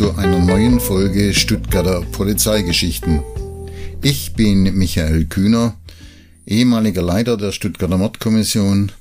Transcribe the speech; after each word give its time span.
zu 0.00 0.16
einer 0.16 0.38
neuen 0.38 0.80
Folge 0.80 1.34
Stuttgarter 1.34 2.00
Polizeigeschichten. 2.00 3.22
Ich 4.00 4.32
bin 4.32 4.62
Michael 4.74 5.26
Kühner, 5.26 5.76
ehemaliger 6.46 7.02
Leiter 7.02 7.36
der 7.36 7.52
Stuttgarter 7.52 7.98
Mordkommission, 7.98 8.92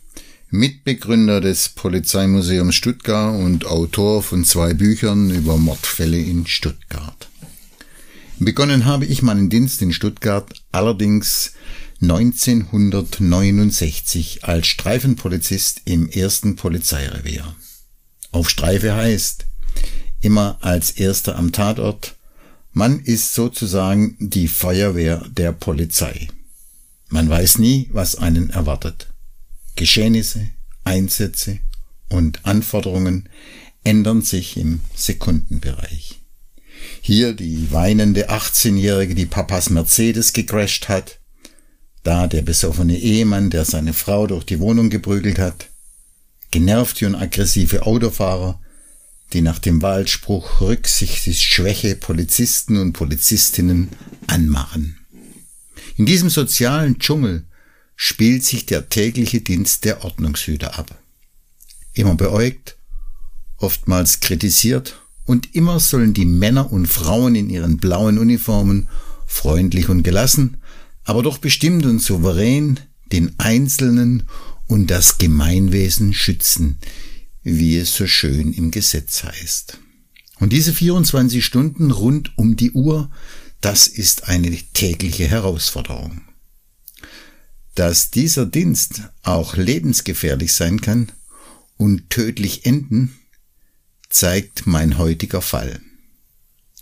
Mitbegründer 0.49 1.39
des 1.39 1.69
Polizeimuseums 1.69 2.75
Stuttgart 2.75 3.33
und 3.33 3.65
Autor 3.65 4.21
von 4.21 4.43
zwei 4.43 4.73
Büchern 4.73 5.29
über 5.29 5.55
Mordfälle 5.55 6.19
in 6.19 6.45
Stuttgart. 6.45 7.29
Begonnen 8.37 8.83
habe 8.83 9.05
ich 9.05 9.21
meinen 9.21 9.49
Dienst 9.49 9.81
in 9.81 9.93
Stuttgart 9.93 10.53
allerdings 10.73 11.53
1969 12.01 14.43
als 14.43 14.67
Streifenpolizist 14.67 15.83
im 15.85 16.09
ersten 16.09 16.57
Polizeirevier. 16.57 17.55
Auf 18.33 18.49
Streife 18.49 18.95
heißt, 18.95 19.45
immer 20.21 20.57
als 20.61 20.91
erster 20.91 21.37
am 21.37 21.51
Tatort, 21.51 22.15
man 22.71 22.99
ist 22.99 23.33
sozusagen 23.33 24.15
die 24.19 24.47
Feuerwehr 24.47 25.25
der 25.29 25.51
Polizei. 25.51 26.27
Man 27.09 27.29
weiß 27.29 27.57
nie, 27.57 27.89
was 27.91 28.15
einen 28.15 28.51
erwartet. 28.51 29.07
Geschehnisse, 29.75 30.47
Einsätze 30.83 31.59
und 32.09 32.45
Anforderungen 32.45 33.29
ändern 33.83 34.21
sich 34.21 34.57
im 34.57 34.81
Sekundenbereich. 34.95 36.19
Hier 37.01 37.33
die 37.33 37.71
weinende 37.71 38.29
18-Jährige, 38.29 39.15
die 39.15 39.25
Papas 39.25 39.69
Mercedes 39.69 40.33
gecrashed 40.33 40.89
hat, 40.89 41.19
da 42.03 42.27
der 42.27 42.41
besoffene 42.41 42.97
Ehemann, 42.97 43.49
der 43.49 43.65
seine 43.65 43.93
Frau 43.93 44.27
durch 44.27 44.45
die 44.45 44.59
Wohnung 44.59 44.89
geprügelt 44.89 45.39
hat, 45.39 45.69
genervte 46.51 47.07
und 47.07 47.15
aggressive 47.15 47.85
Autofahrer, 47.85 48.61
die 49.33 49.41
nach 49.41 49.59
dem 49.59 49.81
Wahlspruch 49.81 50.61
Rücksichtsschwäche 50.61 51.95
Polizisten 51.95 52.77
und 52.77 52.93
Polizistinnen 52.93 53.89
anmachen. 54.27 54.97
In 55.97 56.05
diesem 56.05 56.29
sozialen 56.29 56.99
Dschungel 56.99 57.45
spielt 57.95 58.43
sich 58.43 58.65
der 58.65 58.89
tägliche 58.89 59.41
Dienst 59.41 59.85
der 59.85 60.03
Ordnungshüter 60.03 60.79
ab. 60.79 60.97
Immer 61.93 62.15
beäugt, 62.15 62.77
oftmals 63.57 64.21
kritisiert 64.21 65.01
und 65.25 65.53
immer 65.55 65.79
sollen 65.79 66.13
die 66.13 66.25
Männer 66.25 66.71
und 66.71 66.87
Frauen 66.87 67.35
in 67.35 67.49
ihren 67.49 67.77
blauen 67.77 68.17
Uniformen 68.17 68.89
freundlich 69.27 69.89
und 69.89 70.03
gelassen, 70.03 70.57
aber 71.03 71.21
doch 71.21 71.37
bestimmt 71.37 71.85
und 71.85 71.99
souverän 71.99 72.79
den 73.11 73.37
Einzelnen 73.37 74.23
und 74.67 74.87
das 74.87 75.17
Gemeinwesen 75.17 76.13
schützen, 76.13 76.79
wie 77.57 77.77
es 77.77 77.95
so 77.95 78.07
schön 78.07 78.53
im 78.53 78.71
Gesetz 78.71 79.23
heißt. 79.23 79.77
Und 80.39 80.53
diese 80.53 80.73
24 80.73 81.43
Stunden 81.43 81.91
rund 81.91 82.37
um 82.37 82.55
die 82.55 82.71
Uhr, 82.71 83.11
das 83.61 83.87
ist 83.87 84.27
eine 84.27 84.55
tägliche 84.73 85.27
Herausforderung. 85.27 86.21
Dass 87.75 88.11
dieser 88.11 88.45
Dienst 88.45 89.01
auch 89.23 89.55
lebensgefährlich 89.55 90.53
sein 90.53 90.81
kann 90.81 91.11
und 91.77 92.09
tödlich 92.09 92.65
enden, 92.65 93.15
zeigt 94.09 94.65
mein 94.65 94.97
heutiger 94.97 95.41
Fall. 95.41 95.79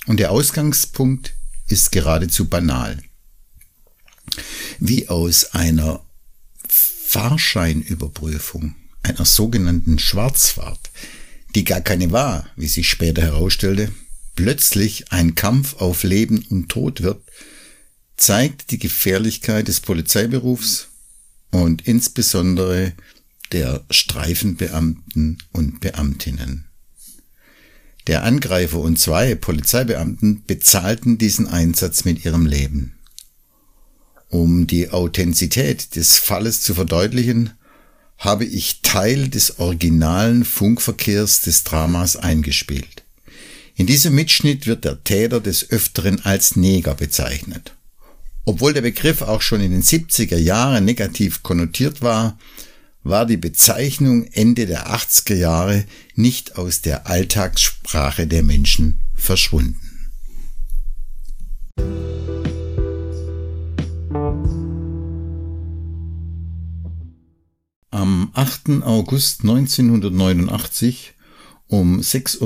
Und 0.06 0.19
der 0.19 0.31
Ausgangspunkt 0.31 1.33
ist 1.67 1.91
geradezu 1.91 2.47
banal. 2.47 3.01
Wie 4.79 5.09
aus 5.09 5.53
einer 5.53 6.01
Fahrscheinüberprüfung, 6.67 8.75
einer 9.07 9.25
sogenannten 9.25 10.00
Schwarzfahrt, 10.00 10.91
die 11.56 11.63
gar 11.63 11.81
keine 11.81 12.12
war, 12.12 12.47
wie 12.56 12.68
sich 12.68 12.90
später 12.90 13.22
herausstellte, 13.22 13.91
plötzlich 14.35 15.12
ein 15.12 15.35
Kampf 15.35 15.75
auf 15.78 16.03
Leben 16.03 16.45
und 16.50 16.69
Tod 16.69 17.01
wird, 17.01 17.22
zeigt 18.18 18.72
die 18.72 18.79
Gefährlichkeit 18.79 19.68
des 19.68 19.79
Polizeiberufs 19.79 20.90
und 21.51 21.88
insbesondere 21.88 22.94
der 23.51 23.85
Streifenbeamten 23.90 25.38
und 25.53 25.79
Beamtinnen. 25.79 26.66
Der 28.07 28.24
Angreifer 28.24 28.79
und 28.79 29.00
zwei 29.00 29.35
Polizeibeamten 29.35 30.44
bezahlten 30.45 31.18
diesen 31.18 31.47
Einsatz 31.47 32.06
mit 32.06 32.25
ihrem 32.25 32.45
Leben. 32.45 32.94
Um 34.29 34.68
die 34.68 34.89
Authentizität 34.89 35.95
des 35.95 36.18
Falles 36.18 36.62
zu 36.62 36.74
verdeutlichen, 36.74 37.51
habe 38.17 38.45
ich 38.45 38.81
Teil 38.81 39.29
des 39.29 39.59
originalen 39.59 40.44
Funkverkehrs 40.44 41.41
des 41.41 41.63
Dramas 41.63 42.16
eingespielt. 42.16 43.03
In 43.75 43.85
diesem 43.85 44.16
Mitschnitt 44.16 44.66
wird 44.66 44.85
der 44.85 45.03
Täter 45.03 45.39
des 45.39 45.69
Öfteren 45.69 46.25
als 46.25 46.56
Neger 46.56 46.95
bezeichnet. 46.95 47.73
Obwohl 48.45 48.73
der 48.73 48.81
Begriff 48.81 49.22
auch 49.22 49.41
schon 49.41 49.61
in 49.61 49.72
den 49.72 49.83
70er 49.83 50.38
Jahren 50.38 50.85
negativ 50.85 51.44
konnotiert 51.44 52.01
war, 52.01 52.39
war 53.03 53.25
die 53.25 53.38
Bezeichnung 53.38 54.25
Ende 54.31 54.66
der 54.66 54.89
80er 54.89 55.35
Jahre 55.35 55.85
nicht 56.16 56.57
aus 56.57 56.81
der 56.81 57.07
Alltagssprache 57.07 58.25
der 58.25 58.44
Menschen 58.44 59.00
verschwunden. 59.13 59.79
Am 67.97 68.29
8. 68.35 68.83
August 68.83 69.41
1989 69.41 71.13
um 71.65 71.99
6.14 71.99 72.41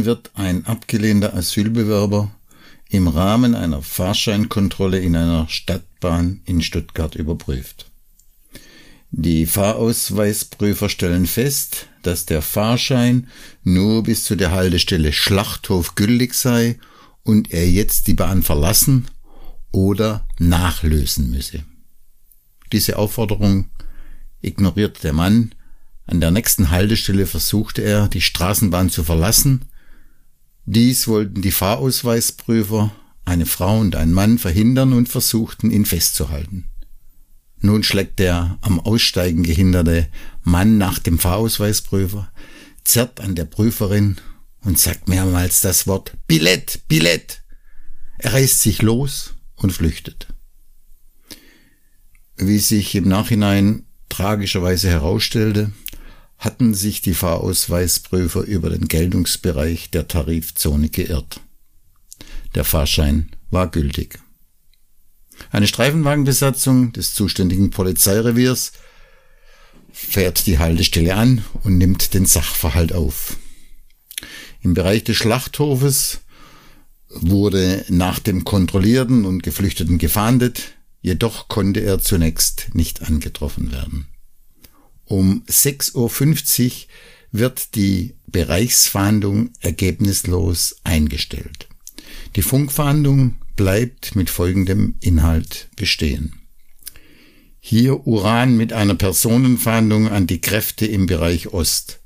Uhr 0.00 0.04
wird 0.04 0.32
ein 0.34 0.66
abgelehnter 0.66 1.32
Asylbewerber 1.32 2.30
im 2.90 3.08
Rahmen 3.08 3.54
einer 3.54 3.80
Fahrscheinkontrolle 3.80 4.98
in 4.98 5.16
einer 5.16 5.48
Stadtbahn 5.48 6.42
in 6.44 6.60
Stuttgart 6.60 7.14
überprüft. 7.14 7.90
Die 9.12 9.46
Fahrausweisprüfer 9.46 10.90
stellen 10.90 11.24
fest, 11.24 11.86
dass 12.02 12.26
der 12.26 12.42
Fahrschein 12.42 13.28
nur 13.64 14.02
bis 14.02 14.24
zu 14.24 14.36
der 14.36 14.50
Haltestelle 14.50 15.14
Schlachthof 15.14 15.94
gültig 15.94 16.34
sei 16.34 16.78
und 17.22 17.50
er 17.50 17.66
jetzt 17.66 18.08
die 18.08 18.14
Bahn 18.14 18.42
verlassen 18.42 19.06
oder 19.72 20.28
nachlösen 20.38 21.30
müsse. 21.30 21.64
Diese 22.72 22.98
Aufforderung 22.98 23.70
ignorierte 24.40 25.00
der 25.02 25.12
Mann. 25.12 25.54
An 26.06 26.20
der 26.20 26.30
nächsten 26.30 26.70
Haltestelle 26.70 27.26
versuchte 27.26 27.82
er, 27.82 28.08
die 28.08 28.20
Straßenbahn 28.20 28.90
zu 28.90 29.02
verlassen. 29.04 29.64
Dies 30.64 31.08
wollten 31.08 31.42
die 31.42 31.50
Fahrausweisprüfer, 31.50 32.92
eine 33.24 33.46
Frau 33.46 33.78
und 33.78 33.96
ein 33.96 34.12
Mann, 34.12 34.38
verhindern 34.38 34.92
und 34.92 35.08
versuchten, 35.08 35.70
ihn 35.70 35.84
festzuhalten. 35.84 36.64
Nun 37.60 37.82
schlägt 37.82 38.18
der 38.18 38.58
am 38.60 38.78
Aussteigen 38.80 39.42
gehinderte 39.42 40.08
Mann 40.42 40.78
nach 40.78 40.98
dem 40.98 41.18
Fahrausweisprüfer, 41.18 42.30
zerrt 42.84 43.20
an 43.20 43.34
der 43.34 43.46
Prüferin 43.46 44.18
und 44.60 44.78
sagt 44.78 45.08
mehrmals 45.08 45.60
das 45.60 45.86
Wort 45.86 46.12
Billett, 46.26 46.80
Billett. 46.88 47.42
Er 48.18 48.34
reißt 48.34 48.60
sich 48.60 48.82
los 48.82 49.34
und 49.54 49.72
flüchtet. 49.72 50.28
Wie 52.36 52.58
sich 52.58 52.94
im 52.94 53.08
Nachhinein 53.08 53.86
tragischerweise 54.08 54.88
herausstellte, 54.88 55.72
hatten 56.38 56.74
sich 56.74 57.00
die 57.00 57.14
Fahrausweisprüfer 57.14 58.42
über 58.42 58.70
den 58.70 58.88
Geltungsbereich 58.88 59.90
der 59.90 60.06
Tarifzone 60.08 60.88
geirrt. 60.88 61.40
Der 62.54 62.64
Fahrschein 62.64 63.30
war 63.50 63.70
gültig. 63.70 64.18
Eine 65.50 65.66
Streifenwagenbesatzung 65.66 66.92
des 66.92 67.14
zuständigen 67.14 67.70
Polizeireviers 67.70 68.72
fährt 69.92 70.46
die 70.46 70.58
Haltestelle 70.58 71.14
an 71.14 71.44
und 71.62 71.78
nimmt 71.78 72.14
den 72.14 72.26
Sachverhalt 72.26 72.92
auf. 72.92 73.36
Im 74.62 74.74
Bereich 74.74 75.04
des 75.04 75.16
Schlachthofes 75.16 76.20
wurde 77.08 77.84
nach 77.88 78.18
dem 78.18 78.44
Kontrollierten 78.44 79.24
und 79.24 79.42
Geflüchteten 79.42 79.98
gefahndet, 79.98 80.75
jedoch 81.06 81.46
konnte 81.46 81.80
er 81.80 82.00
zunächst 82.00 82.70
nicht 82.72 83.02
angetroffen 83.02 83.70
werden. 83.70 84.08
Um 85.04 85.44
6.50 85.48 86.64
Uhr 86.64 86.72
wird 87.30 87.76
die 87.76 88.16
Bereichsfahndung 88.26 89.50
ergebnislos 89.60 90.80
eingestellt. 90.82 91.68
Die 92.34 92.42
Funkfahndung 92.42 93.36
bleibt 93.54 94.16
mit 94.16 94.30
folgendem 94.30 94.96
Inhalt 95.00 95.68
bestehen. 95.76 96.40
Hier 97.60 98.04
Uran 98.04 98.56
mit 98.56 98.72
einer 98.72 98.96
Personenfahndung 98.96 100.08
an 100.08 100.26
die 100.26 100.40
Kräfte 100.40 100.86
im 100.86 101.06
Bereich 101.06 101.52
Ost. 101.52 102.00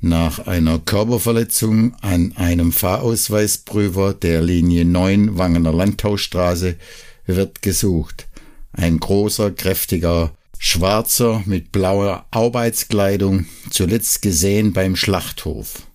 Nach 0.00 0.46
einer 0.46 0.78
Körperverletzung 0.78 1.96
an 1.96 2.32
einem 2.36 2.70
Fahrausweisprüfer 2.70 4.14
der 4.14 4.40
Linie 4.40 4.84
9 4.84 5.36
Wangener 5.36 5.72
Landhausstraße 5.72 6.76
wird 7.26 7.62
gesucht. 7.62 8.28
Ein 8.72 9.00
großer, 9.00 9.50
kräftiger, 9.50 10.32
schwarzer 10.58 11.42
mit 11.46 11.72
blauer 11.72 12.26
Arbeitskleidung, 12.30 13.46
zuletzt 13.70 14.22
gesehen 14.22 14.72
beim 14.72 14.96
Schlachthof. 14.96 15.86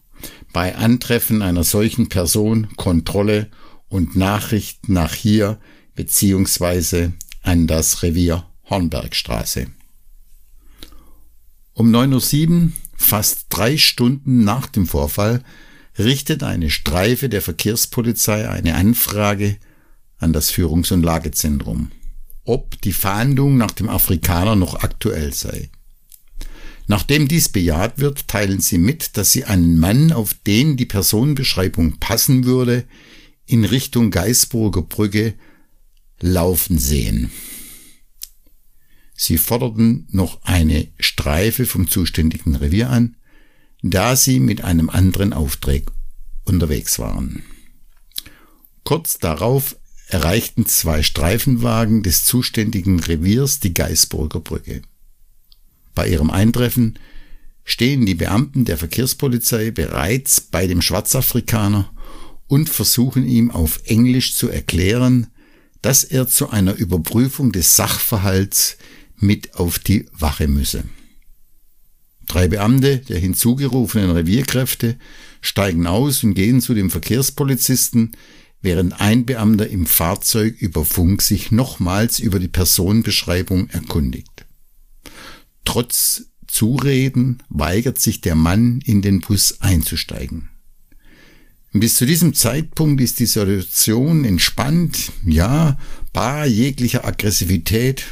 bei 0.54 0.74
Antreffen 0.76 1.42
einer 1.42 1.66
solchen 1.66 2.08
Person 2.08 2.70
Kontrolle 2.78 3.50
und 3.90 4.16
Nachricht 4.16 4.88
nach 4.88 5.14
hier 5.14 5.60
beziehungsweise 5.96 7.12
an 7.42 7.68
das 7.68 8.04
Revier 8.04 8.46
Hornbergstraße. 8.70 9.68
Um 11.74 11.94
9.07 11.94 12.50
Uhr, 12.50 12.72
fast 12.96 13.48
drei 13.50 13.78
Stunden 13.78 14.46
nach 14.46 14.68
dem 14.68 14.88
Vorfall, 14.88 15.44
richtet 16.00 16.42
eine 16.42 16.70
Streife 16.70 17.30
der 17.30 17.42
Verkehrspolizei 17.42 18.50
eine 18.50 18.76
Anfrage 18.76 19.58
an 20.18 20.34
das 20.34 20.52
Führungs- 20.52 20.92
und 20.92 21.04
Lagezentrum, 21.04 21.92
ob 22.44 22.82
die 22.82 22.94
Fahndung 22.94 23.58
nach 23.58 23.72
dem 23.72 23.90
Afrikaner 23.90 24.56
noch 24.56 24.76
aktuell 24.76 25.34
sei. 25.34 25.70
Nachdem 26.88 27.28
dies 27.28 27.50
bejaht 27.50 28.00
wird, 28.00 28.28
teilen 28.28 28.60
sie 28.60 28.78
mit, 28.78 29.18
dass 29.18 29.32
sie 29.32 29.46
einen 29.46 29.78
Mann, 29.78 30.12
auf 30.12 30.36
den 30.46 30.78
die 30.78 30.86
Personenbeschreibung 30.86 31.98
passen 32.00 32.46
würde, 32.46 32.86
in 33.48 33.66
Richtung 33.66 34.12
Geisburger 34.12 34.84
Brücke 34.84 35.34
laufen 36.20 36.78
sehen. 36.78 37.32
Sie 39.16 39.38
forderten 39.38 40.08
noch 40.12 40.44
eine 40.44 40.88
Streife 41.00 41.66
vom 41.66 41.90
zuständigen 41.90 42.56
Revier 42.56 42.90
an, 42.90 43.16
da 43.82 44.16
sie 44.16 44.40
mit 44.40 44.64
einem 44.64 44.90
anderen 44.90 45.34
Auftrag 45.34 45.84
unterwegs 46.44 47.00
waren. 47.00 47.44
Kurz 48.84 49.18
darauf 49.18 49.78
erreichten 50.08 50.66
zwei 50.66 51.04
Streifenwagen 51.04 52.04
des 52.04 52.26
zuständigen 52.26 53.00
Reviers 53.00 53.60
die 53.60 53.74
Geisburger 53.74 54.40
Brücke. 54.40 54.82
Bei 55.94 56.08
ihrem 56.08 56.30
Eintreffen 56.30 57.00
stehen 57.64 58.06
die 58.06 58.16
Beamten 58.16 58.66
der 58.66 58.78
Verkehrspolizei 58.78 59.72
bereits 59.72 60.42
bei 60.42 60.68
dem 60.68 60.82
Schwarzafrikaner 60.82 61.92
und 62.48 62.70
versuchen 62.70 63.26
ihm 63.26 63.50
auf 63.50 63.82
Englisch 63.86 64.36
zu 64.36 64.50
erklären, 64.50 65.28
dass 65.82 66.04
er 66.04 66.28
zu 66.28 66.50
einer 66.50 66.76
Überprüfung 66.76 67.52
des 67.52 67.76
Sachverhalts 67.76 68.78
mit 69.18 69.56
auf 69.56 69.80
die 69.80 70.08
Wache 70.12 70.48
müsse. 70.48 70.84
Drei 72.28 72.48
Beamte 72.48 72.98
der 72.98 73.20
hinzugerufenen 73.20 74.12
Revierkräfte 74.12 74.98
steigen 75.42 75.88
aus 75.88 76.24
und 76.24 76.34
gehen 76.34 76.60
zu 76.60 76.74
dem 76.74 76.90
Verkehrspolizisten, 76.90 78.16
während 78.62 79.00
ein 79.00 79.26
Beamter 79.26 79.68
im 79.68 79.86
Fahrzeug 79.86 80.56
über 80.60 80.86
Funk 80.86 81.22
sich 81.22 81.52
nochmals 81.52 82.20
über 82.20 82.40
die 82.40 82.48
Personenbeschreibung 82.48 83.70
erkundigt. 83.70 84.46
Trotz 85.64 86.26
Zureden 86.48 87.44
weigert 87.50 88.00
sich 88.00 88.22
der 88.22 88.36
Mann, 88.36 88.80
in 88.86 89.02
den 89.02 89.20
Bus 89.22 89.62
einzusteigen. 89.62 90.50
Bis 91.74 91.96
zu 91.96 92.06
diesem 92.06 92.34
Zeitpunkt 92.34 93.02
ist 93.02 93.20
die 93.20 93.26
Situation 93.26 94.24
entspannt, 94.24 95.12
ja, 95.26 95.78
bar 96.14 96.46
jeglicher 96.46 97.04
Aggressivität 97.04 98.06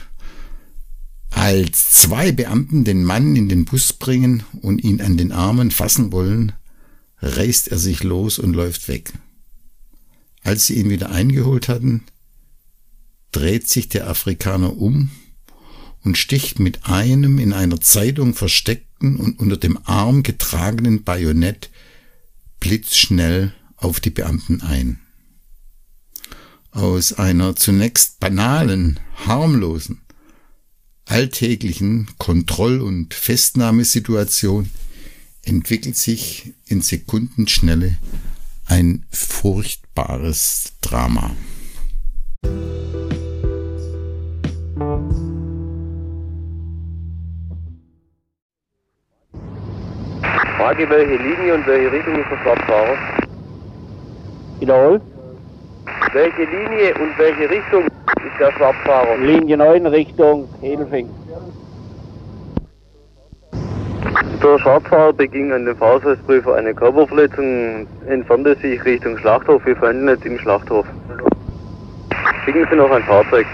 als 1.29 1.91
zwei 1.91 2.31
Beamten 2.31 2.83
den 2.83 3.03
Mann 3.03 3.35
in 3.35 3.47
den 3.49 3.65
Bus 3.65 3.93
bringen 3.93 4.43
und 4.61 4.83
ihn 4.83 5.01
an 5.01 5.17
den 5.17 5.31
Armen 5.31 5.71
fassen 5.71 6.11
wollen, 6.11 6.51
reißt 7.21 7.69
er 7.69 7.79
sich 7.79 8.03
los 8.03 8.37
und 8.37 8.53
läuft 8.53 8.87
weg. 8.87 9.13
Als 10.43 10.67
sie 10.67 10.75
ihn 10.75 10.89
wieder 10.89 11.09
eingeholt 11.09 11.69
hatten, 11.69 12.03
dreht 13.31 13.67
sich 13.67 13.89
der 13.89 14.09
Afrikaner 14.09 14.77
um 14.77 15.09
und 16.03 16.17
sticht 16.17 16.59
mit 16.59 16.85
einem 16.85 17.39
in 17.39 17.53
einer 17.53 17.79
Zeitung 17.79 18.33
versteckten 18.33 19.17
und 19.17 19.39
unter 19.39 19.57
dem 19.57 19.79
Arm 19.85 20.23
getragenen 20.23 21.03
Bajonett 21.03 21.69
blitzschnell 22.59 23.53
auf 23.77 23.99
die 23.99 24.09
Beamten 24.09 24.61
ein. 24.61 24.99
Aus 26.71 27.13
einer 27.13 27.55
zunächst 27.55 28.19
banalen, 28.19 28.99
harmlosen 29.25 30.03
alltäglichen 31.05 32.07
Kontroll- 32.17 32.81
und 32.81 33.13
Festnahmesituation 33.13 34.69
entwickelt 35.43 35.97
sich 35.97 36.53
in 36.65 36.81
Sekundenschnelle 36.81 37.97
ein 38.67 39.05
furchtbares 39.11 40.77
Drama. 40.81 41.31
Frage, 50.57 50.89
welche 50.89 51.15
Linie 51.21 51.55
und 51.55 51.67
welche 51.67 51.91
Richtung 51.91 52.15
ist 52.15 52.31
der 52.31 52.37
Schwarzfahrer? 52.37 52.97
Wiederhol. 54.59 55.01
Welche 56.13 56.43
Linie 56.43 56.93
und 56.95 57.17
welche 57.17 57.49
Richtung 57.49 57.83
ist 57.85 58.39
der 58.39 58.51
Schwarzfahrer? 58.53 59.17
Linie 59.17 59.57
9 59.57 59.85
Richtung 59.87 60.47
Edelfing. 60.61 61.09
Der 64.43 64.59
Schwarzfahrer 64.59 65.13
beging 65.13 65.51
an 65.53 65.65
dem 65.65 65.75
Fahrzeugsprüfer 65.77 66.55
eine 66.55 66.73
Körperverletzung 66.73 67.87
und 68.01 68.07
entfernte 68.07 68.55
sich 68.55 68.83
Richtung 68.83 69.17
Schlachthof. 69.17 69.65
Wir 69.65 69.75
fanden 69.75 70.05
nicht 70.05 70.25
im 70.25 70.37
Schlachthof. 70.37 70.85
Schicken 72.45 72.67
Sie 72.69 72.75
noch 72.75 72.91
ein 72.91 73.03
Fahrzeug. 73.03 73.47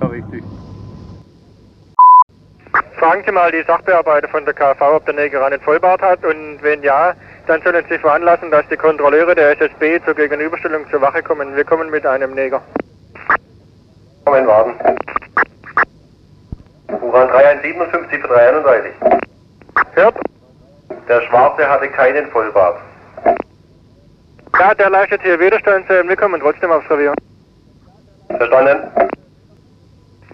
Ja, 0.00 0.06
richtig. 0.06 0.44
Fragen 2.98 3.22
Sie 3.26 3.32
mal 3.32 3.50
die 3.50 3.62
Sachbearbeiter 3.66 4.28
von 4.28 4.44
der 4.44 4.54
KV, 4.54 4.80
ob 4.96 5.04
der 5.06 5.14
Neger 5.14 5.44
einen 5.44 5.60
Vollbart 5.60 6.02
hat 6.02 6.24
und 6.24 6.58
wenn 6.62 6.82
ja, 6.82 7.14
dann 7.46 7.62
sollen 7.62 7.84
Sie 7.88 7.98
veranlassen, 7.98 8.50
dass 8.50 8.68
die 8.68 8.76
Kontrolleure 8.76 9.34
der 9.34 9.58
SSB 9.58 10.00
zur 10.04 10.14
Gegenüberstellung 10.14 10.88
zur 10.90 11.00
Wache 11.00 11.22
kommen. 11.22 11.56
Wir 11.56 11.64
kommen 11.64 11.90
mit 11.90 12.06
einem 12.06 12.34
Neger. 12.34 12.62
Kommen 14.24 14.46
Wagen. 14.46 14.74
Uran 17.00 17.28
3157 17.28 18.20
für 18.20 18.28
331. 18.28 18.92
Hört? 19.94 20.16
Der 21.08 21.20
Schwarze 21.22 21.68
hatte 21.68 21.88
keinen 21.88 22.30
Vollbart. 22.30 22.78
Ja, 24.58 24.74
der 24.74 24.90
leistet 24.90 25.22
hier 25.22 25.38
Widerstand. 25.40 25.88
äh, 25.90 26.06
Wir 26.08 26.16
kommen 26.16 26.40
trotzdem 26.40 26.70
aufs 26.70 26.88
Revier. 26.90 27.14
Verstanden? 28.28 28.90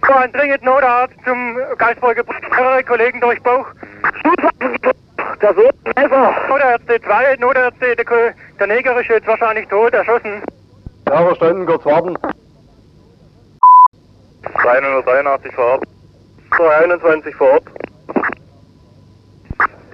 So, 0.07 0.13
ein 0.15 0.33
dringend 0.33 0.63
Notarzt 0.63 1.15
zum 1.25 1.57
Geisburger 1.79 2.23
Mehrere 2.51 2.85
Kollegen 2.85 3.21
durch 3.21 3.43
Bauch. 3.43 3.67
Ist 4.05 4.25
ein 5.43 5.57
Messer. 5.97 6.35
Notärzte, 6.49 7.01
zwei 7.03 7.37
Notärzte. 7.37 7.97
Der, 7.97 8.35
der 8.59 8.67
Neger 8.67 9.01
ist 9.01 9.09
jetzt 9.09 9.27
wahrscheinlich 9.27 9.69
tot, 9.69 9.93
erschossen. 9.93 10.43
Ja, 11.09 11.23
verstanden, 11.25 11.67
kurz 11.67 11.85
warten. 11.85 12.17
383 14.63 15.55
vor 15.55 15.65
Ort. 15.65 15.85
221 16.57 17.35
vor 17.37 17.51
Ort. 17.53 17.65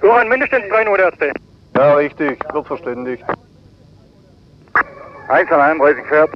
Johann, 0.07 0.29
mindestens 0.29 0.63
drei 0.69 0.85
Notärzte. 0.85 1.33
Ja, 1.75 1.95
richtig, 1.95 2.39
wird 2.53 2.65
verständigt. 2.65 3.25
131 5.27 6.05
fährt. 6.07 6.29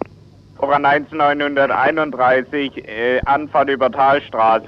Voran 0.58 0.84
1931, 0.84 2.86
äh, 2.86 3.22
Anfahrt 3.26 3.70
über 3.70 3.90
Talstraße. 3.90 4.66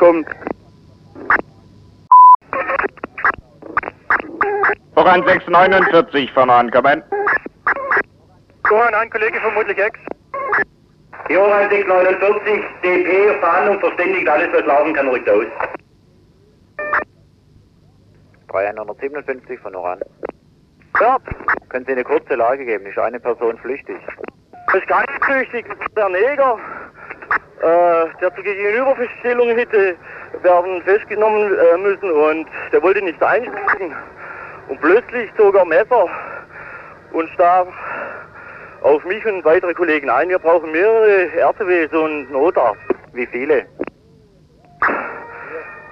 Kommt. 0.00 0.26
Voran 4.94 5.24
649 5.24 6.32
von 6.32 6.50
ankommen. 6.50 7.04
Johann, 8.68 8.94
ein 8.94 9.10
Kollege 9.10 9.38
vermutlich 9.38 9.78
Ex. 9.78 9.96
Johann 11.28 11.70
649, 11.70 12.64
DP, 12.82 13.38
Verhandlung 13.38 13.78
verständigt, 13.78 14.28
alles 14.28 14.52
was 14.52 14.66
laufen 14.66 14.92
kann, 14.92 15.08
rückt 15.08 15.30
aus. 15.30 15.46
357 18.54 19.58
von 19.58 19.74
Oran. 19.74 20.00
Fährt. 20.96 21.22
Können 21.70 21.84
Sie 21.86 21.92
eine 21.92 22.04
kurze 22.04 22.36
Lage 22.36 22.64
geben? 22.64 22.86
Ist 22.86 22.98
eine 22.98 23.18
Person 23.18 23.58
flüchtig? 23.58 23.96
Das 24.68 24.76
ist 24.76 24.86
ganz 24.86 25.10
flüchtig. 25.22 25.66
Der 25.96 26.08
Neger, 26.08 26.58
äh, 27.62 28.06
der 28.20 28.32
zur 28.32 28.44
Gegenüberstellung 28.44 29.48
hätte 29.48 29.96
werden 30.42 30.82
festgenommen 30.82 31.52
äh, 31.52 31.78
müssen 31.78 32.12
und 32.12 32.46
der 32.70 32.80
wollte 32.80 33.02
nicht 33.02 33.20
einsteigen. 33.20 33.92
Und 34.68 34.80
plötzlich 34.80 35.30
zog 35.36 35.56
er 35.56 35.64
Messer 35.64 36.06
und 37.12 37.28
stach 37.30 37.66
auf 38.82 39.04
mich 39.04 39.24
und 39.26 39.44
weitere 39.44 39.74
Kollegen 39.74 40.10
ein. 40.10 40.28
Wir 40.28 40.38
brauchen 40.38 40.70
mehrere 40.70 41.28
RTWs 41.36 41.92
und 41.92 42.30
Notarzt. 42.30 42.80
Wie 43.14 43.26
viele? 43.26 43.66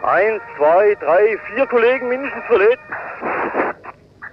Eins, 0.02 0.42
zwei, 0.56 0.96
drei, 0.96 1.38
vier 1.54 1.66
Kollegen 1.66 2.08
mindestens 2.08 2.44
verletzt. 2.46 2.82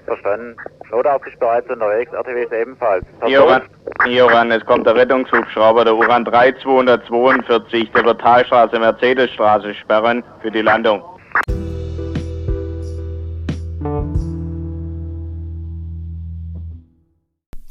Verstanden. 0.05 0.55
Notarzt 0.89 1.27
ist 1.27 1.39
bereits 1.39 1.69
unterwegs, 1.69 2.11
RTWs 2.11 2.51
ebenfalls. 2.51 3.05
Hier 3.27 3.43
Uran, 3.43 3.61
hier 4.07 4.25
Uran, 4.25 4.51
es 4.51 4.65
kommt 4.65 4.87
der 4.87 4.95
Rettungshubschrauber, 4.95 5.85
der 5.85 5.95
Uran 5.95 6.25
3242, 6.25 7.91
der 7.91 8.05
wird 8.05 8.19
Talstraße, 8.19 8.79
Mercedesstraße 8.79 9.75
sperren 9.75 10.23
für 10.41 10.49
die 10.49 10.63
Landung. 10.63 11.03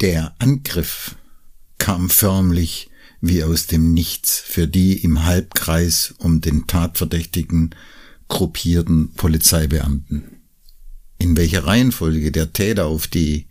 Der 0.01 0.31
Angriff 0.41 1.17
kam 1.79 2.09
förmlich 2.09 2.88
wie 3.21 3.43
aus 3.43 3.67
dem 3.67 3.93
Nichts 3.93 4.39
für 4.39 4.69
die 4.69 5.03
im 5.03 5.25
Halbkreis 5.25 6.15
um 6.19 6.41
den 6.41 6.67
Tatverdächtigen 6.67 7.75
gruppierten 8.29 9.13
Polizeibeamten. 9.15 10.43
In 11.19 11.37
welcher 11.37 11.65
Reihenfolge 11.65 12.31
der 12.31 12.53
Täter 12.53 12.87
auf 12.87 13.09
die 13.09 13.47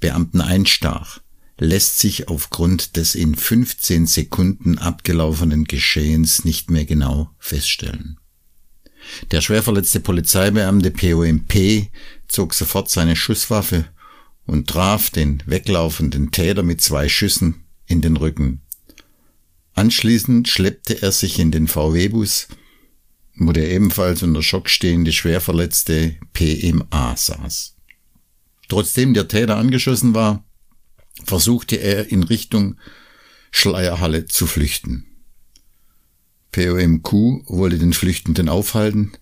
Beamten 0.00 0.40
einstach, 0.40 1.20
lässt 1.58 1.98
sich 1.98 2.28
aufgrund 2.28 2.96
des 2.96 3.14
in 3.14 3.34
15 3.34 4.06
Sekunden 4.06 4.78
abgelaufenen 4.78 5.64
Geschehens 5.64 6.44
nicht 6.44 6.70
mehr 6.70 6.84
genau 6.84 7.30
feststellen. 7.38 8.18
Der 9.30 9.40
schwerverletzte 9.40 10.00
Polizeibeamte 10.00 10.90
POMP 10.90 11.88
zog 12.26 12.54
sofort 12.54 12.90
seine 12.90 13.16
Schusswaffe 13.16 13.84
und 14.46 14.68
traf 14.68 15.10
den 15.10 15.42
weglaufenden 15.46 16.30
Täter 16.30 16.62
mit 16.62 16.80
zwei 16.80 17.08
Schüssen 17.08 17.64
in 17.86 18.00
den 18.00 18.16
Rücken. 18.16 18.60
Anschließend 19.74 20.48
schleppte 20.48 21.02
er 21.02 21.12
sich 21.12 21.38
in 21.38 21.50
den 21.50 21.68
VW-Bus, 21.68 22.48
wo 23.36 23.52
der 23.52 23.70
ebenfalls 23.70 24.22
unter 24.22 24.42
Schock 24.42 24.70
stehende 24.70 25.12
schwerverletzte 25.12 26.16
PMA 26.32 27.16
saß. 27.16 27.76
Trotzdem 28.68 29.14
der 29.14 29.28
Täter 29.28 29.56
angeschossen 29.56 30.14
war, 30.14 30.44
versuchte 31.24 31.76
er 31.76 32.10
in 32.10 32.22
Richtung 32.22 32.76
Schleierhalle 33.50 34.26
zu 34.26 34.46
flüchten. 34.46 35.06
POMQ 36.52 37.12
wollte 37.46 37.78
den 37.78 37.92
Flüchtenden 37.92 38.48
aufhalten. 38.48 39.12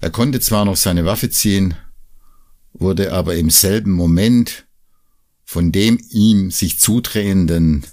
Er 0.00 0.10
konnte 0.10 0.40
zwar 0.40 0.64
noch 0.64 0.76
seine 0.76 1.04
Waffe 1.04 1.30
ziehen, 1.30 1.74
wurde 2.72 3.12
aber 3.12 3.36
im 3.36 3.50
selben 3.50 3.92
Moment 3.92 4.66
von 5.44 5.72
dem 5.72 5.98
ihm 6.10 6.50
sich 6.50 6.78
zudrehenden 6.78 7.84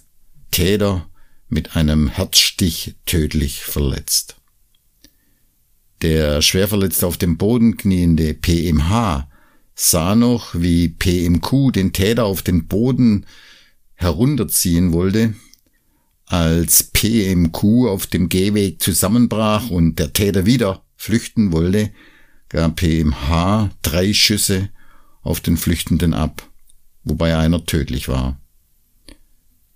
Täter 0.52 1.10
mit 1.50 1.76
einem 1.76 2.08
Herzstich 2.08 2.96
tödlich 3.06 3.64
verletzt. 3.64 4.36
Der 6.02 6.42
schwerverletzt 6.42 7.04
auf 7.04 7.18
dem 7.18 7.38
Boden 7.38 7.78
kniende 7.78 8.34
PMH 8.34 9.28
sah 9.74 10.16
noch, 10.16 10.54
wie 10.56 10.90
PMQ 10.90 11.74
den 11.74 11.94
Täter 11.94 12.26
auf 12.26 12.42
den 12.42 12.68
Boden 12.68 13.26
herunterziehen 13.96 14.92
wollte, 14.92 15.34
als 16.26 16.84
PMQ 16.84 17.88
auf 17.88 18.06
dem 18.06 18.30
Gehweg 18.30 18.82
zusammenbrach 18.82 19.70
und 19.70 19.98
der 19.98 20.14
Täter 20.14 20.46
wieder 20.46 20.84
flüchten 20.98 21.52
wollte, 21.52 21.92
gab 22.50 22.76
PMH 22.76 23.70
drei 23.82 24.14
Schüsse 24.14 24.70
auf 25.22 25.42
den 25.42 25.58
Flüchtenden 25.58 26.14
ab, 26.14 26.48
wobei 27.04 27.38
einer 27.38 27.66
tödlich 27.66 28.08
war. 28.08 28.40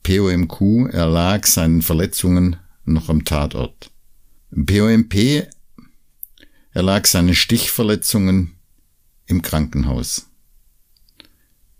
POMQ 0.04 0.90
erlag 0.92 1.46
seinen 1.46 1.82
Verletzungen 1.82 2.58
noch 2.86 3.10
am 3.10 3.24
Tatort. 3.24 3.92
POMP 4.52 5.48
erlag 6.72 7.06
seinen 7.06 7.36
Stichverletzungen 7.36 8.56
im 9.28 9.42
Krankenhaus. 9.42 10.28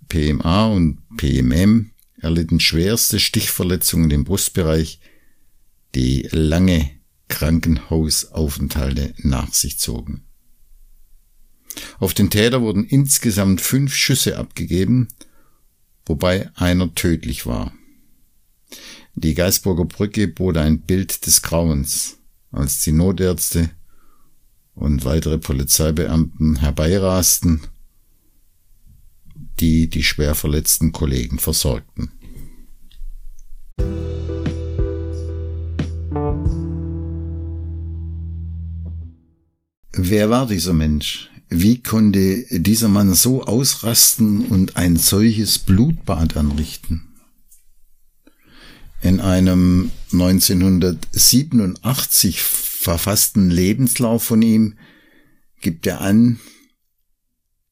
PMA 0.08 0.68
und 0.68 1.02
PMM 1.18 1.92
erlitten 2.18 2.60
schwerste 2.60 3.20
Stichverletzungen 3.20 4.12
im 4.12 4.24
Brustbereich, 4.24 5.00
die 5.96 6.28
lange 6.32 6.90
Krankenhausaufenthalte 7.28 9.14
nach 9.18 9.54
sich 9.54 9.80
zogen. 9.80 10.24
Auf 12.00 12.14
den 12.14 12.30
Täter 12.30 12.62
wurden 12.62 12.86
insgesamt 12.86 13.62
fünf 13.62 13.96
Schüsse 13.96 14.38
abgegeben, 14.38 15.08
wobei 16.06 16.50
einer 16.56 16.94
tödlich 16.94 17.46
war. 17.46 17.74
Die 19.24 19.36
Geisburger 19.36 19.86
Brücke 19.86 20.28
bot 20.28 20.58
ein 20.58 20.80
Bild 20.82 21.28
des 21.28 21.44
Grauens, 21.44 22.18
als 22.52 22.82
die 22.82 22.92
Notärzte 22.92 23.70
und 24.74 25.06
weitere 25.06 25.38
Polizeibeamten 25.38 26.56
herbeirasten, 26.56 27.62
die 29.60 29.92
die 29.92 30.02
schwer 30.02 30.34
verletzten 30.34 30.92
Kollegen 30.92 31.38
versorgten. 31.38 32.12
Wer 39.94 40.32
war 40.32 40.48
dieser 40.48 40.74
Mensch? 40.74 41.30
Wie 41.48 41.84
konnte 41.84 42.46
dieser 42.50 42.90
Mann 42.90 43.14
so 43.14 43.44
ausrasten 43.44 44.48
und 44.48 44.78
ein 44.78 44.96
solches 44.98 45.60
Blutbad 45.60 46.38
anrichten? 46.38 47.11
In 49.02 49.20
einem 49.20 49.92
1987 50.14 52.42
verfassten 52.42 53.50
Lebenslauf 53.50 54.24
von 54.24 54.44
ihm 54.44 54.78
gibt 55.60 55.88
er 55.88 56.02
an, 56.02 56.40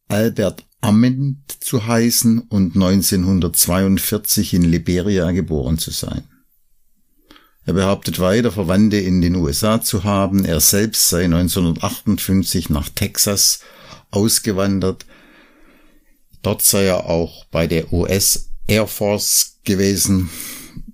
Albert 0.08 0.66
Ament 0.82 1.38
zu 1.60 1.86
heißen 1.86 2.40
und 2.40 2.76
1942 2.76 4.56
in 4.56 4.64
Liberia 4.64 5.30
geboren 5.32 5.78
zu 5.78 5.92
sein. 5.92 6.24
Er 7.66 7.74
behauptet 7.74 8.20
weiter, 8.20 8.52
Verwandte 8.52 8.98
in 8.98 9.22
den 9.22 9.36
USA 9.36 9.80
zu 9.82 10.04
haben. 10.04 10.46
Er 10.46 10.60
selbst 10.60 11.10
sei 11.10 11.26
1958 11.26 12.72
nach 12.72 12.90
Texas 12.90 13.60
ausgewandert. 14.10 15.06
Dort 16.42 16.64
sei 16.64 16.86
er 16.86 17.06
auch 17.06 17.46
bei 17.46 17.68
der 17.68 17.94
US 17.94 18.50
Air 18.66 18.88
Force 18.88 19.60
gewesen, 19.64 20.32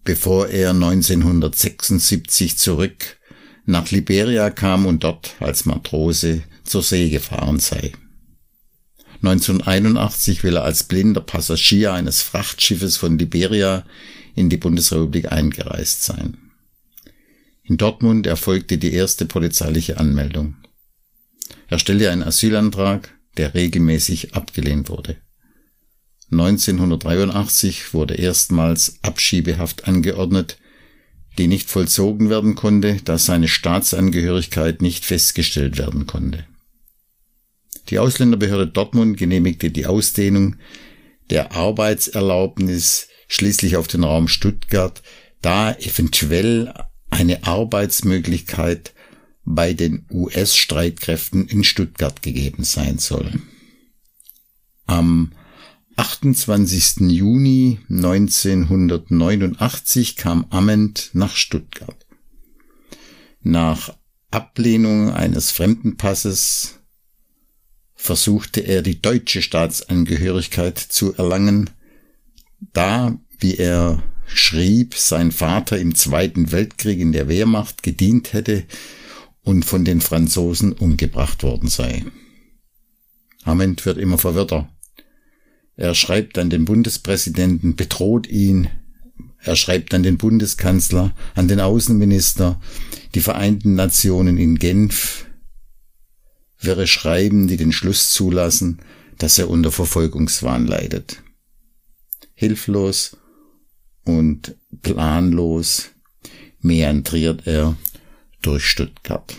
bevor 0.05 0.47
er 0.47 0.69
1976 0.69 2.57
zurück 2.57 3.17
nach 3.65 3.91
Liberia 3.91 4.51
kam 4.51 4.85
und 4.85 5.03
dort 5.03 5.33
als 5.39 5.65
Matrose 5.65 6.43
zur 6.63 6.83
See 6.83 7.09
gefahren 7.09 7.59
sei. 7.59 7.91
1981 9.23 10.43
will 10.43 10.57
er 10.57 10.63
als 10.63 10.83
blinder 10.83 11.21
Passagier 11.21 11.93
eines 11.93 12.21
Frachtschiffes 12.21 12.97
von 12.97 13.17
Liberia 13.17 13.83
in 14.35 14.49
die 14.49 14.57
Bundesrepublik 14.57 15.31
eingereist 15.31 16.03
sein. 16.03 16.37
In 17.63 17.77
Dortmund 17.77 18.27
erfolgte 18.27 18.77
die 18.77 18.93
erste 18.93 19.25
polizeiliche 19.25 19.97
Anmeldung. 19.97 20.55
Er 21.67 21.79
stellte 21.79 22.11
einen 22.11 22.21
Asylantrag, 22.21 23.17
der 23.37 23.55
regelmäßig 23.55 24.35
abgelehnt 24.35 24.89
wurde. 24.89 25.17
1983 26.31 27.93
wurde 27.93 28.15
erstmals 28.15 28.99
Abschiebehaft 29.01 29.87
angeordnet, 29.87 30.57
die 31.37 31.47
nicht 31.47 31.69
vollzogen 31.69 32.29
werden 32.29 32.55
konnte, 32.55 32.97
da 33.03 33.17
seine 33.17 33.47
Staatsangehörigkeit 33.47 34.81
nicht 34.81 35.05
festgestellt 35.05 35.77
werden 35.77 36.05
konnte. 36.07 36.45
Die 37.89 37.99
Ausländerbehörde 37.99 38.67
Dortmund 38.67 39.17
genehmigte 39.17 39.69
die 39.69 39.85
Ausdehnung 39.85 40.55
der 41.29 41.51
Arbeitserlaubnis 41.51 43.07
schließlich 43.27 43.77
auf 43.77 43.87
den 43.87 44.03
Raum 44.03 44.27
Stuttgart, 44.27 45.01
da 45.41 45.73
eventuell 45.75 46.73
eine 47.09 47.43
Arbeitsmöglichkeit 47.43 48.93
bei 49.43 49.73
den 49.73 50.05
US-Streitkräften 50.09 51.47
in 51.47 51.63
Stuttgart 51.63 52.21
gegeben 52.23 52.63
sein 52.63 52.97
soll. 52.97 53.31
Am 54.87 55.31
28. 55.95 57.09
Juni 57.09 57.79
1989 57.89 60.17
kam 60.17 60.45
Amend 60.49 61.11
nach 61.13 61.35
Stuttgart. 61.35 62.05
Nach 63.41 63.95
Ablehnung 64.29 65.11
eines 65.11 65.51
Fremdenpasses 65.51 66.79
versuchte 67.95 68.61
er 68.61 68.81
die 68.81 69.01
deutsche 69.01 69.41
Staatsangehörigkeit 69.41 70.77
zu 70.77 71.13
erlangen, 71.13 71.69
da, 72.73 73.17
wie 73.39 73.55
er 73.55 74.03
schrieb, 74.27 74.95
sein 74.95 75.31
Vater 75.31 75.79
im 75.79 75.95
Zweiten 75.95 76.51
Weltkrieg 76.51 76.99
in 76.99 77.13
der 77.13 77.29
Wehrmacht 77.29 77.83
gedient 77.83 78.33
hätte 78.33 78.65
und 79.43 79.63
von 79.63 79.85
den 79.85 80.01
Franzosen 80.01 80.73
umgebracht 80.73 81.43
worden 81.43 81.69
sei. 81.69 82.03
Amend 83.43 83.85
wird 83.85 83.97
immer 83.97 84.17
verwirrter. 84.17 84.69
Er 85.77 85.93
schreibt 85.93 86.37
an 86.37 86.49
den 86.49 86.65
Bundespräsidenten, 86.65 87.75
bedroht 87.75 88.27
ihn. 88.27 88.69
Er 89.39 89.55
schreibt 89.55 89.93
an 89.93 90.03
den 90.03 90.17
Bundeskanzler, 90.17 91.13
an 91.35 91.47
den 91.47 91.59
Außenminister, 91.59 92.59
die 93.13 93.21
Vereinten 93.21 93.75
Nationen 93.75 94.37
in 94.37 94.57
Genf. 94.57 95.25
Wäre 96.59 96.87
Schreiben, 96.87 97.47
die 97.47 97.57
den 97.57 97.71
Schluss 97.71 98.11
zulassen, 98.11 98.79
dass 99.17 99.37
er 99.37 99.49
unter 99.49 99.71
Verfolgungswahn 99.71 100.65
leidet. 100.65 101.21
Hilflos 102.33 103.17
und 104.03 104.55
planlos 104.81 105.89
meandriert 106.59 107.45
er 107.45 107.77
durch 108.41 108.65
Stuttgart. 108.65 109.35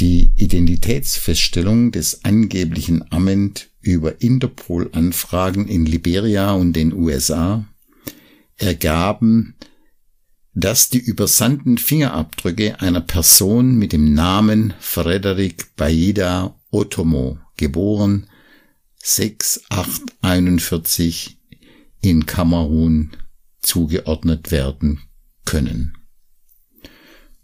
Die 0.00 0.30
Identitätsfeststellung 0.36 1.90
des 1.90 2.24
angeblichen 2.24 3.10
Amend 3.10 3.67
über 3.80 4.20
Interpol-Anfragen 4.20 5.68
in 5.68 5.86
Liberia 5.86 6.50
und 6.52 6.74
den 6.74 6.92
USA 6.92 7.64
ergaben, 8.56 9.54
dass 10.54 10.88
die 10.88 10.98
übersandten 10.98 11.78
Fingerabdrücke 11.78 12.80
einer 12.80 13.00
Person 13.00 13.76
mit 13.76 13.92
dem 13.92 14.14
Namen 14.14 14.74
Frederick 14.80 15.76
Baida 15.76 16.58
Otomo, 16.70 17.38
geboren 17.56 18.26
6841 19.02 21.38
in 22.00 22.26
Kamerun, 22.26 23.12
zugeordnet 23.60 24.50
werden 24.50 25.00
können. 25.44 25.96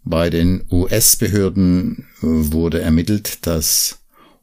Bei 0.02 0.28
den 0.28 0.64
US-Behörden 0.70 2.08
wurde 2.20 2.80
ermittelt, 2.80 3.46
dass 3.46 4.00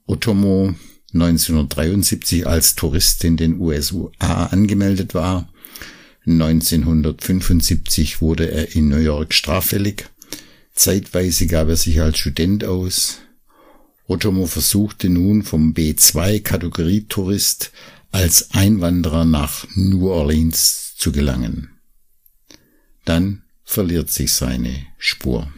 Otomo 0.08 0.74
1973 1.14 2.48
als 2.48 2.76
Tourist 2.76 3.24
in 3.24 3.38
den 3.38 3.60
USA 3.60 4.46
angemeldet 4.46 5.14
war 5.14 5.48
1975 6.26 8.22
wurde 8.22 8.52
er 8.52 8.76
in 8.76 8.90
New 8.90 8.98
York 8.98 9.34
straffällig. 9.34 10.08
Zeitweise 10.74 11.48
gab 11.48 11.70
er 11.70 11.78
sich 11.78 12.00
als 12.00 12.20
Student 12.20 12.64
aus. 12.64 13.18
Otomo 14.08 14.46
versuchte 14.46 15.10
nun 15.10 15.42
vom 15.44 15.74
B2-Kategorie-Tourist 15.74 17.72
als 18.12 18.52
Einwanderer 18.52 19.26
nach 19.26 19.66
New 19.76 20.10
Orleans 20.10 20.96
zu 20.98 21.12
gelangen. 21.12 21.72
Dann 23.06 23.42
verliert 23.64 24.12
sich 24.12 24.32
seine 24.34 24.86
Spur. 24.98 25.52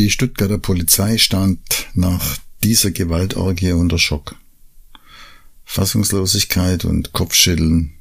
Die 0.00 0.08
Stuttgarter 0.08 0.56
Polizei 0.56 1.18
stand 1.18 1.60
nach 1.92 2.38
dieser 2.64 2.90
Gewaltorgie 2.90 3.72
unter 3.72 3.98
Schock. 3.98 4.34
Fassungslosigkeit 5.66 6.86
und 6.86 7.12
Kopfschütteln, 7.12 7.92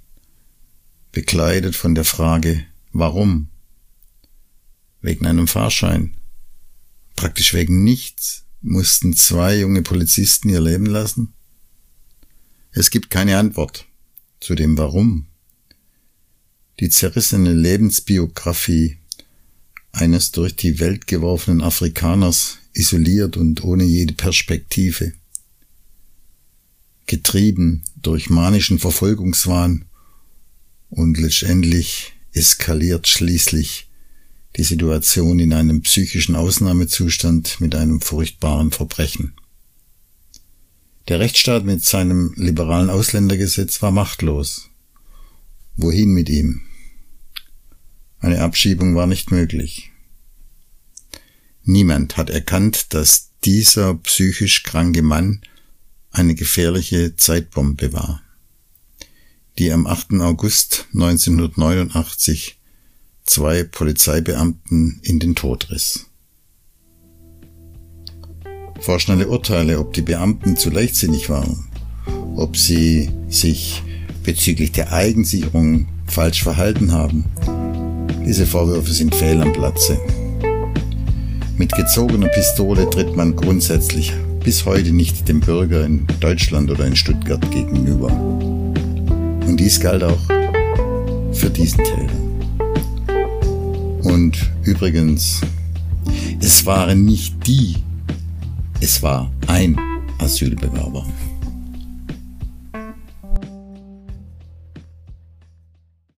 bekleidet 1.12 1.75
von 1.75 1.96
der 1.96 2.06
Frage, 2.06 2.65
warum? 2.94 3.50
Wegen 5.01 5.25
einem 5.25 5.46
Fahrschein. 5.46 6.13
Praktisch 7.18 7.53
wegen 7.53 7.84
nichts 7.84 8.46
mussten 8.62 9.13
zwei 9.13 9.60
junge 9.60 9.82
Polizisten 9.82 10.48
ihr 10.48 10.62
Leben 10.62 10.86
lassen? 10.86 11.34
Es 12.72 12.91
gibt 12.91 13.10
keine 13.10 13.38
Antwort 13.38 13.88
zu 14.39 14.56
dem 14.56 14.77
Warum. 14.77 15.27
Die 16.79 16.89
zerrissene 16.89 17.51
Lebensbiografie 17.51 19.00
eines 19.91 20.31
durch 20.31 20.55
die 20.55 20.79
Welt 20.79 21.08
geworfenen 21.08 21.62
Afrikaners 21.62 22.58
isoliert 22.74 23.38
und 23.38 23.63
ohne 23.63 23.84
jede 23.84 24.13
Perspektive. 24.13 25.13
Getrieben 27.05 27.84
durch 28.01 28.29
manischen 28.29 28.79
Verfolgungswahn 28.79 29.86
und 30.89 31.17
letztendlich 31.17 32.13
eskaliert 32.34 33.08
schließlich 33.08 33.88
die 34.58 34.63
Situation 34.63 35.39
in 35.39 35.54
einem 35.54 35.82
psychischen 35.82 36.36
Ausnahmezustand 36.36 37.62
mit 37.62 37.75
einem 37.75 38.02
furchtbaren 38.02 38.71
Verbrechen. 38.71 39.34
Der 41.08 41.19
Rechtsstaat 41.19 41.65
mit 41.65 41.84
seinem 41.84 42.34
liberalen 42.36 42.89
Ausländergesetz 42.89 43.82
war 43.82 43.91
machtlos. 43.91 44.69
Wohin 45.75 46.13
mit 46.13 46.30
ihm? 46.30 46.62
Eine 48.19 48.41
Abschiebung 48.41 48.95
war 48.95 49.08
nicht 49.08 49.32
möglich. 49.32 49.91
Niemand 51.63 52.17
hat 52.17 52.29
erkannt, 52.29 52.93
dass 52.93 53.29
dieser 53.43 53.93
psychisch 53.95 54.63
kranke 54.63 55.01
Mann 55.01 55.41
eine 56.12 56.36
gefährliche 56.36 57.15
Zeitbombe 57.15 57.93
war, 57.93 58.21
die 59.58 59.71
am 59.71 59.88
8. 59.88 60.13
August 60.21 60.88
1989 60.93 62.60
zwei 63.23 63.63
Polizeibeamten 63.63 64.99
in 65.03 65.19
den 65.19 65.36
Tod 65.36 65.69
riss. 65.69 66.08
Vorschnelle 68.82 69.27
Urteile, 69.27 69.79
ob 69.79 69.93
die 69.93 70.01
Beamten 70.01 70.58
zu 70.58 70.69
leichtsinnig 70.69 71.29
waren, 71.29 71.69
ob 72.36 72.58
sie 72.58 73.12
sich 73.27 73.84
bezüglich 74.23 74.71
der 74.71 74.91
Eigensicherung 74.91 75.88
falsch 76.08 76.43
verhalten 76.43 76.91
haben, 76.91 77.25
diese 78.25 78.45
Vorwürfe 78.45 78.91
sind 78.91 79.13
fehl 79.15 79.41
am 79.41 79.53
Platze. 79.53 79.99
Mit 81.58 81.73
gezogener 81.73 82.27
Pistole 82.27 82.89
tritt 82.89 83.15
man 83.15 83.36
grundsätzlich 83.36 84.13
bis 84.43 84.65
heute 84.65 84.91
nicht 84.91 85.27
dem 85.27 85.39
Bürger 85.41 85.86
in 85.86 86.08
Deutschland 86.19 86.71
oder 86.71 86.86
in 86.86 86.95
Stuttgart 86.95 87.51
gegenüber. 87.51 88.08
Und 88.08 89.58
dies 89.58 89.79
galt 89.79 90.03
auch 90.03 90.21
für 91.34 91.49
diesen 91.49 91.84
Täter. 91.84 92.19
Und 94.03 94.38
übrigens, 94.63 95.41
es 96.39 96.65
waren 96.65 97.05
nicht 97.05 97.36
die, 97.45 97.75
es 98.79 99.03
war 99.03 99.29
ein 99.47 99.77
Asylbewerber. 100.19 101.05